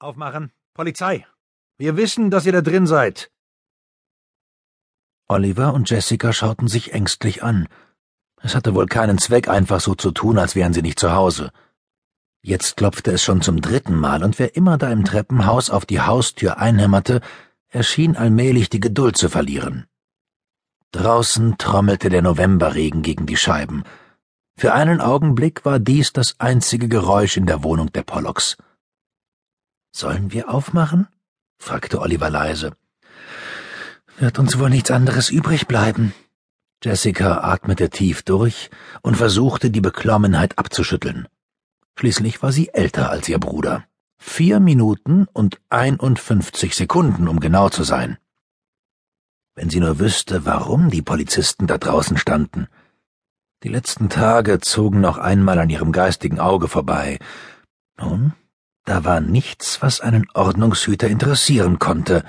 Aufmachen. 0.00 0.52
Polizei. 0.74 1.26
Wir 1.76 1.96
wissen, 1.96 2.30
dass 2.30 2.46
ihr 2.46 2.52
da 2.52 2.60
drin 2.60 2.86
seid. 2.86 3.32
Oliver 5.26 5.74
und 5.74 5.90
Jessica 5.90 6.32
schauten 6.32 6.68
sich 6.68 6.92
ängstlich 6.92 7.42
an. 7.42 7.66
Es 8.40 8.54
hatte 8.54 8.76
wohl 8.76 8.86
keinen 8.86 9.18
Zweck, 9.18 9.48
einfach 9.48 9.80
so 9.80 9.96
zu 9.96 10.12
tun, 10.12 10.38
als 10.38 10.54
wären 10.54 10.72
sie 10.72 10.82
nicht 10.82 11.00
zu 11.00 11.12
Hause. 11.12 11.50
Jetzt 12.42 12.76
klopfte 12.76 13.10
es 13.10 13.24
schon 13.24 13.42
zum 13.42 13.60
dritten 13.60 13.96
Mal, 13.96 14.22
und 14.22 14.38
wer 14.38 14.54
immer 14.54 14.78
da 14.78 14.88
im 14.92 15.04
Treppenhaus 15.04 15.68
auf 15.68 15.84
die 15.84 16.00
Haustür 16.00 16.58
einhämmerte, 16.58 17.20
erschien 17.66 18.16
allmählich 18.16 18.70
die 18.70 18.80
Geduld 18.80 19.16
zu 19.16 19.28
verlieren. 19.28 19.88
Draußen 20.92 21.58
trommelte 21.58 22.08
der 22.08 22.22
Novemberregen 22.22 23.02
gegen 23.02 23.26
die 23.26 23.36
Scheiben. 23.36 23.82
Für 24.56 24.74
einen 24.74 25.00
Augenblick 25.00 25.64
war 25.64 25.80
dies 25.80 26.12
das 26.12 26.38
einzige 26.38 26.88
Geräusch 26.88 27.36
in 27.36 27.46
der 27.46 27.64
Wohnung 27.64 27.90
der 27.90 28.04
Pollocks. 28.04 28.56
Sollen 29.90 30.32
wir 30.32 30.48
aufmachen? 30.50 31.08
fragte 31.58 32.00
Oliver 32.00 32.30
leise. 32.30 32.72
Wird 34.18 34.38
uns 34.38 34.58
wohl 34.58 34.70
nichts 34.70 34.90
anderes 34.90 35.30
übrig 35.30 35.66
bleiben. 35.66 36.12
Jessica 36.82 37.42
atmete 37.42 37.90
tief 37.90 38.22
durch 38.22 38.70
und 39.02 39.16
versuchte, 39.16 39.70
die 39.70 39.80
Beklommenheit 39.80 40.58
abzuschütteln. 40.58 41.28
Schließlich 41.96 42.42
war 42.42 42.52
sie 42.52 42.72
älter 42.72 43.10
als 43.10 43.28
ihr 43.28 43.38
Bruder. 43.38 43.84
Vier 44.18 44.60
Minuten 44.60 45.26
und 45.32 45.60
einundfünfzig 45.70 46.74
Sekunden, 46.74 47.28
um 47.28 47.40
genau 47.40 47.68
zu 47.68 47.82
sein. 47.82 48.18
Wenn 49.54 49.70
sie 49.70 49.80
nur 49.80 49.98
wüsste, 49.98 50.46
warum 50.46 50.90
die 50.90 51.02
Polizisten 51.02 51.66
da 51.66 51.78
draußen 51.78 52.16
standen. 52.16 52.68
Die 53.64 53.68
letzten 53.68 54.08
Tage 54.08 54.60
zogen 54.60 55.00
noch 55.00 55.18
einmal 55.18 55.58
an 55.58 55.70
ihrem 55.70 55.90
geistigen 55.90 56.38
Auge 56.38 56.68
vorbei. 56.68 57.18
Nun, 57.96 58.34
da 58.88 59.04
war 59.04 59.20
nichts, 59.20 59.82
was 59.82 60.00
einen 60.00 60.26
Ordnungshüter 60.32 61.08
interessieren 61.08 61.78
konnte. 61.78 62.24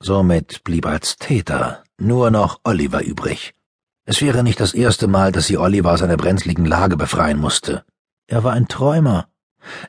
Somit 0.00 0.62
blieb 0.62 0.86
als 0.86 1.16
Täter 1.16 1.82
nur 1.98 2.30
noch 2.30 2.60
Oliver 2.62 3.02
übrig. 3.02 3.54
Es 4.04 4.20
wäre 4.20 4.44
nicht 4.44 4.60
das 4.60 4.72
erste 4.72 5.08
Mal, 5.08 5.32
dass 5.32 5.46
sie 5.46 5.58
Oliver 5.58 5.90
aus 5.92 6.02
einer 6.02 6.16
brenzligen 6.16 6.64
Lage 6.64 6.96
befreien 6.96 7.40
musste. 7.40 7.84
Er 8.28 8.44
war 8.44 8.52
ein 8.52 8.68
Träumer. 8.68 9.26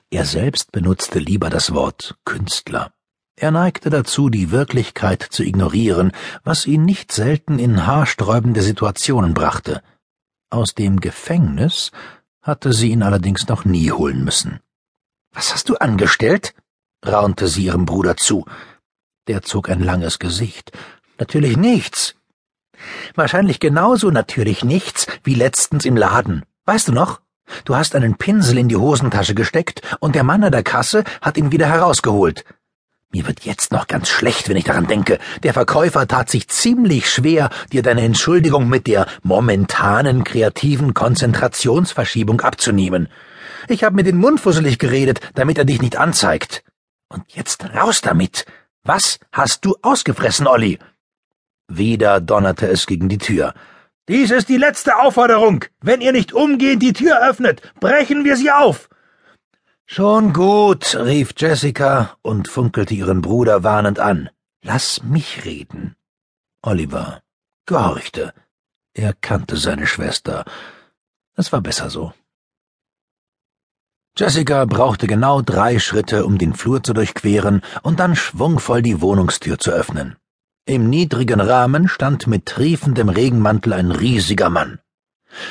Er 0.09 0.25
selbst 0.25 0.71
benutzte 0.71 1.19
lieber 1.19 1.51
das 1.51 1.73
Wort 1.73 2.15
Künstler. 2.25 2.91
Er 3.35 3.51
neigte 3.51 3.91
dazu, 3.91 4.29
die 4.29 4.49
Wirklichkeit 4.49 5.21
zu 5.21 5.43
ignorieren, 5.43 6.13
was 6.43 6.65
ihn 6.65 6.85
nicht 6.85 7.11
selten 7.11 7.59
in 7.59 7.85
haarsträubende 7.85 8.63
Situationen 8.63 9.35
brachte. 9.35 9.83
Aus 10.49 10.73
dem 10.73 10.99
Gefängnis 10.99 11.91
hatte 12.41 12.73
sie 12.73 12.91
ihn 12.91 13.03
allerdings 13.03 13.47
noch 13.47 13.65
nie 13.65 13.91
holen 13.91 14.23
müssen. 14.23 14.61
Was 15.36 15.53
hast 15.53 15.67
du 15.69 15.75
angestellt? 15.75 16.55
raunte 17.05 17.47
sie 17.47 17.66
ihrem 17.66 17.86
Bruder 17.86 18.16
zu. 18.16 18.45
Der 19.28 19.41
zog 19.41 19.69
ein 19.69 19.81
langes 19.81 20.17
Gesicht. 20.17 20.72
Natürlich 21.19 21.58
nichts. 21.58 22.16
Wahrscheinlich 23.16 23.59
genauso 23.59 24.11
natürlich 24.11 24.63
nichts 24.63 25.08
wie 25.23 25.36
letztens 25.36 25.86
im 25.86 25.97
Laden. 25.97 26.44
Weißt 26.66 26.88
du 26.88 26.94
noch? 26.94 27.19
Du 27.66 27.75
hast 27.75 27.95
einen 27.95 28.16
Pinsel 28.16 28.58
in 28.58 28.69
die 28.69 28.78
Hosentasche 28.78 29.36
gesteckt 29.36 29.81
und 30.00 30.16
der 30.16 30.23
Mann 30.23 30.44
an 30.44 30.52
der 30.52 30.63
Kasse 30.63 31.03
hat 31.22 31.38
ihn 31.38 31.52
wieder 31.52 31.67
herausgeholt. 31.67 32.45
Mir 33.11 33.28
wird 33.28 33.45
jetzt 33.45 33.72
noch 33.72 33.88
ganz 33.88 34.09
schlecht, 34.09 34.50
wenn 34.50 34.58
ich 34.58 34.63
daran 34.63 34.88
denke. 34.88 35.19
Der 35.44 35.53
Verkäufer 35.53 36.08
tat 36.08 36.30
sich 36.30 36.47
ziemlich 36.47 37.09
schwer, 37.09 37.50
dir 37.72 37.83
deine 37.83 38.02
Entschuldigung 38.02 38.67
mit 38.67 38.88
der 38.88 39.06
momentanen 39.22 40.23
kreativen 40.23 40.94
Konzentrationsverschiebung 40.94 42.41
abzunehmen. 42.41 43.09
Ich 43.67 43.83
habe 43.83 43.95
mir 43.95 44.03
den 44.03 44.17
Mund 44.17 44.39
fusselig 44.39 44.80
geredet, 44.80 45.19
damit 45.33 45.58
er 45.58 45.66
dich 45.66 45.81
nicht 45.81 45.97
anzeigt. 45.97 46.63
Und 47.09 47.23
jetzt 47.33 47.66
raus 47.73 48.02
damit. 48.02 48.45
Was 48.83 49.19
hast 49.31 49.66
du 49.66 49.75
ausgefressen, 49.81 50.47
Olli? 50.47 50.80
Wieder 51.67 52.22
donnerte 52.22 52.67
es 52.67 52.85
gegen 52.85 53.09
die 53.09 53.17
Tür. 53.17 53.53
Dies 54.07 54.30
ist 54.30 54.50
die 54.50 54.57
letzte 54.57 54.97
Aufforderung. 54.97 55.66
Wenn 55.81 56.01
ihr 56.01 56.12
nicht 56.12 56.34
umgehend 56.34 56.84
die 56.84 56.94
Tür 56.94 57.28
öffnet, 57.28 57.62
brechen 57.79 58.23
wir 58.23 58.38
sie 58.38 58.51
auf. 58.51 58.89
Schon 59.88 60.34
gut, 60.34 60.95
rief 60.95 61.34
Jessica 61.38 62.18
und 62.22 62.47
funkelte 62.47 62.94
ihren 62.94 63.22
Bruder 63.22 63.63
warnend 63.63 64.00
an. 64.00 64.29
Lass 64.63 65.03
mich 65.03 65.45
reden. 65.45 65.95
Oliver 66.62 67.22
gehorchte. 67.66 68.34
Er 68.94 69.13
kannte 69.13 69.57
seine 69.57 69.88
Schwester. 69.88 70.45
Es 71.35 71.51
war 71.51 71.62
besser 71.62 71.89
so. 71.89 72.13
Jessica 74.17 74.63
brauchte 74.63 75.07
genau 75.07 75.41
drei 75.41 75.77
Schritte, 75.77 76.25
um 76.25 76.37
den 76.37 76.53
Flur 76.53 76.81
zu 76.81 76.93
durchqueren 76.93 77.61
und 77.83 77.99
dann 77.99 78.15
schwungvoll 78.15 78.81
die 78.81 79.01
Wohnungstür 79.01 79.59
zu 79.59 79.71
öffnen. 79.71 80.15
Im 80.65 80.89
niedrigen 80.89 81.41
Rahmen 81.41 81.89
stand 81.89 82.25
mit 82.25 82.45
triefendem 82.45 83.09
Regenmantel 83.09 83.73
ein 83.73 83.91
riesiger 83.91 84.49
Mann. 84.49 84.79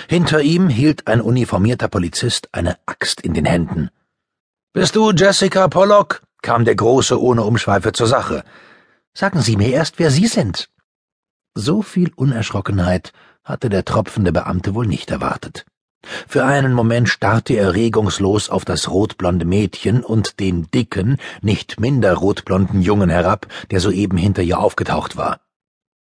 Hinter 0.09 0.41
ihm 0.41 0.71
hielt 0.71 1.07
ein 1.09 1.21
uniformierter 1.21 1.89
Polizist 1.89 2.49
eine 2.53 2.79
Axt 2.87 3.21
in 3.21 3.35
den 3.35 3.45
Händen. 3.45 3.91
Bist 4.73 4.97
du 4.97 5.13
Jessica 5.13 5.69
Pollock? 5.69 6.23
kam 6.41 6.65
der 6.65 6.75
Große 6.75 7.21
ohne 7.21 7.45
Umschweife 7.45 7.93
zur 7.93 8.07
Sache. 8.07 8.45
Sagen 9.13 9.43
Sie 9.43 9.57
mir 9.57 9.71
erst, 9.71 9.99
wer 9.99 10.11
Sie 10.11 10.27
sind. 10.27 10.71
So 11.55 11.83
viel 11.83 12.13
Unerschrockenheit 12.17 13.13
hatte 13.45 13.69
der 13.69 13.85
tropfende 13.85 14.33
Beamte 14.33 14.75
wohl 14.75 14.87
nicht 14.87 15.11
erwartet. 15.11 15.67
Für 16.29 16.45
einen 16.45 16.73
Moment 16.73 17.09
starrte 17.09 17.55
er 17.55 17.75
regungslos 17.75 18.51
auf 18.51 18.65
das 18.65 18.89
rotblonde 18.91 19.45
Mädchen 19.45 20.05
und 20.05 20.41
den 20.41 20.71
dicken, 20.71 21.19
nicht 21.43 21.81
minder 21.81 22.15
rotblonden 22.15 22.83
Jungen 22.83 23.11
herab, 23.11 23.47
der 23.71 23.81
soeben 23.81 24.17
hinter 24.17 24.43
ihr 24.43 24.59
aufgetaucht 24.59 25.17
war. 25.17 25.41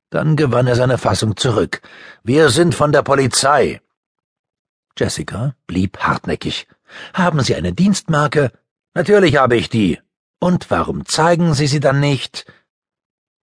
Dann 0.09 0.36
gewann 0.36 0.68
er 0.68 0.75
seine 0.75 0.97
Fassung 0.97 1.38
zurück. 1.38 1.81
Wir 2.24 2.50
sind 2.50 2.75
von 2.75 2.92
der 2.92 3.02
Polizei. 3.02 3.81
Jessica 4.97 5.56
blieb 5.66 5.97
hartnäckig. 5.97 6.68
Haben 7.13 7.42
Sie 7.42 7.56
eine 7.56 7.74
Dienstmarke? 7.74 8.52
Natürlich 8.94 9.38
habe 9.38 9.56
ich 9.56 9.69
die. 9.69 10.00
Und 10.40 10.69
warum 10.69 11.06
zeigen 11.06 11.53
Sie 11.53 11.68
sie 11.68 11.80
dann 11.80 12.00
nicht? 12.00 12.46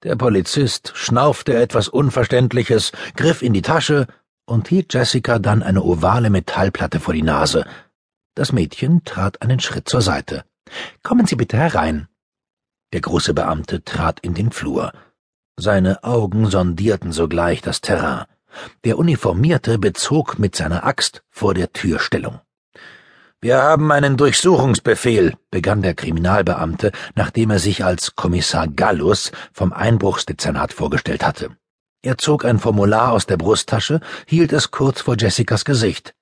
Der 0.03 0.17
Polizist 0.17 0.93
schnaufte 0.95 1.55
etwas 1.57 1.89
Unverständliches, 1.89 2.93
griff 3.17 3.43
in 3.43 3.53
die 3.53 3.63
Tasche 3.63 4.07
und 4.51 4.69
hielt 4.69 4.93
Jessica 4.93 5.39
dann 5.39 5.63
eine 5.63 5.83
ovale 5.83 6.29
Metallplatte 6.29 6.99
vor 6.99 7.15
die 7.15 7.23
Nase. 7.23 7.65
Das 8.35 8.53
Mädchen 8.53 9.05
trat 9.05 9.41
einen 9.43 9.61
Schritt 9.61 9.89
zur 9.89 10.03
Seite. 10.03 10.45
Kommen 11.03 11.27
Sie 11.27 11.37
bitte 11.37 11.57
herein. 11.57 12.09
Der 12.93 13.01
große 13.01 13.33
Beamte 13.33 13.85
trat 13.85 14.19
in 14.21 14.35
den 14.35 14.51
Flur. 14.51 14.93
Seine 15.57 16.03
Augen 16.03 16.51
sondierten 16.51 17.13
sogleich 17.13 17.63
das 17.63 17.81
Terrain. 17.81 18.25
Der 18.85 18.99
Uniformierte 18.99 19.79
bezog 19.79 20.41
mit 20.41 20.57
seiner 20.57 20.85
Axt 20.85 21.23
vor 21.31 21.55
der 21.55 21.73
Tür 21.73 22.01
Stellung. 22.01 22.41
Wir 23.41 23.63
haben 23.63 23.93
einen 23.93 24.17
Durchsuchungsbefehl, 24.17 25.35
begann 25.51 25.81
der 25.81 25.95
Kriminalbeamte, 25.95 26.91
nachdem 27.15 27.51
er 27.51 27.59
sich 27.61 27.85
als 27.85 28.17
Kommissar 28.17 28.67
Gallus 28.67 29.31
vom 29.53 29.73
Einbruchsdezernat 29.73 30.73
vorgestellt 30.73 31.25
hatte. 31.25 31.57
Er 32.03 32.17
zog 32.17 32.47
ein 32.47 32.59
Formular 32.59 33.13
aus 33.13 33.27
der 33.27 33.37
Brusttasche, 33.37 34.01
hielt 34.27 34.55
es 34.55 34.71
kurz 34.71 35.03
vor 35.03 35.17
Jessicas 35.19 35.67
Gesicht. 35.67 36.15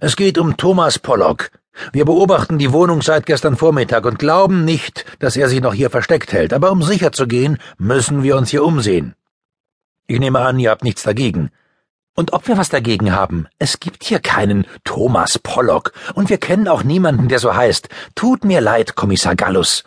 Es 0.00 0.16
geht 0.16 0.38
um 0.38 0.56
Thomas 0.56 0.98
Pollock. 0.98 1.52
Wir 1.92 2.04
beobachten 2.04 2.58
die 2.58 2.72
Wohnung 2.72 3.00
seit 3.00 3.26
gestern 3.26 3.56
Vormittag 3.56 4.06
und 4.06 4.18
glauben 4.18 4.64
nicht, 4.64 5.04
dass 5.20 5.36
er 5.36 5.48
sich 5.48 5.60
noch 5.60 5.72
hier 5.72 5.88
versteckt 5.88 6.32
hält, 6.32 6.52
aber 6.52 6.72
um 6.72 6.82
sicher 6.82 7.12
zu 7.12 7.28
gehen, 7.28 7.58
müssen 7.78 8.24
wir 8.24 8.36
uns 8.36 8.50
hier 8.50 8.64
umsehen. 8.64 9.14
Ich 10.08 10.18
nehme 10.18 10.40
an, 10.40 10.58
ihr 10.58 10.70
habt 10.70 10.82
nichts 10.82 11.04
dagegen. 11.04 11.52
Und 12.16 12.32
ob 12.32 12.48
wir 12.48 12.58
was 12.58 12.68
dagegen 12.68 13.12
haben, 13.12 13.46
es 13.60 13.78
gibt 13.78 14.02
hier 14.02 14.18
keinen 14.18 14.66
Thomas 14.82 15.38
Pollock, 15.38 15.92
und 16.14 16.28
wir 16.28 16.38
kennen 16.38 16.66
auch 16.66 16.82
niemanden, 16.82 17.28
der 17.28 17.38
so 17.38 17.54
heißt. 17.54 17.88
Tut 18.16 18.44
mir 18.44 18.60
leid, 18.60 18.96
Kommissar 18.96 19.36
Gallus. 19.36 19.84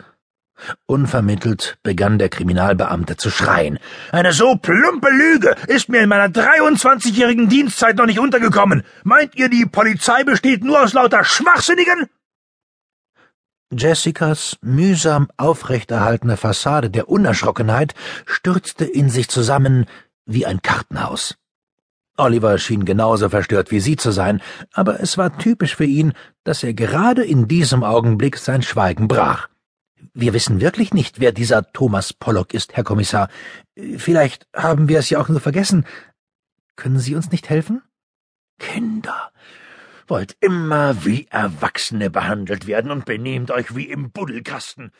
Unvermittelt 0.86 1.78
begann 1.82 2.18
der 2.18 2.28
Kriminalbeamte 2.28 3.16
zu 3.16 3.30
schreien. 3.30 3.78
Eine 4.12 4.32
so 4.32 4.56
plumpe 4.56 5.10
Lüge 5.10 5.54
ist 5.66 5.88
mir 5.88 6.02
in 6.02 6.08
meiner 6.08 6.28
23-jährigen 6.28 7.48
Dienstzeit 7.48 7.96
noch 7.96 8.06
nicht 8.06 8.18
untergekommen. 8.18 8.82
Meint 9.02 9.34
ihr, 9.36 9.48
die 9.48 9.66
Polizei 9.66 10.24
besteht 10.24 10.64
nur 10.64 10.82
aus 10.82 10.92
lauter 10.92 11.24
Schwachsinnigen? 11.24 12.08
Jessicas 13.72 14.56
mühsam 14.62 15.28
aufrechterhaltene 15.36 16.36
Fassade 16.36 16.90
der 16.90 17.08
Unerschrockenheit 17.08 17.94
stürzte 18.24 18.84
in 18.84 19.08
sich 19.08 19.28
zusammen 19.28 19.86
wie 20.26 20.46
ein 20.46 20.62
Kartenhaus. 20.62 21.36
Oliver 22.16 22.58
schien 22.58 22.84
genauso 22.84 23.28
verstört 23.28 23.72
wie 23.72 23.80
sie 23.80 23.96
zu 23.96 24.12
sein, 24.12 24.40
aber 24.72 25.00
es 25.00 25.18
war 25.18 25.36
typisch 25.36 25.74
für 25.74 25.84
ihn, 25.84 26.12
dass 26.44 26.62
er 26.62 26.72
gerade 26.72 27.24
in 27.24 27.48
diesem 27.48 27.82
Augenblick 27.82 28.36
sein 28.36 28.62
Schweigen 28.62 29.08
brach. 29.08 29.48
Wir 30.12 30.32
wissen 30.34 30.60
wirklich 30.60 30.92
nicht, 30.92 31.20
wer 31.20 31.32
dieser 31.32 31.72
Thomas 31.72 32.12
Pollock 32.12 32.52
ist, 32.52 32.74
Herr 32.74 32.84
Kommissar. 32.84 33.28
Vielleicht 33.96 34.46
haben 34.54 34.88
wir 34.88 34.98
es 34.98 35.10
ja 35.10 35.20
auch 35.20 35.28
nur 35.28 35.40
vergessen. 35.40 35.86
Können 36.76 36.98
Sie 36.98 37.14
uns 37.14 37.30
nicht 37.30 37.48
helfen? 37.48 37.82
Kinder, 38.58 39.32
wollt 40.06 40.36
immer 40.40 41.04
wie 41.04 41.26
Erwachsene 41.30 42.10
behandelt 42.10 42.66
werden 42.66 42.90
und 42.90 43.04
benehmt 43.04 43.50
euch 43.50 43.74
wie 43.74 43.88
im 43.88 44.10
Buddelkasten. 44.10 44.92